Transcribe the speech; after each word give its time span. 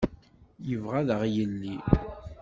Yebɣa 0.69 0.95
ad 0.99 1.07
yaɣ 1.09 1.23
yelli. 1.35 1.75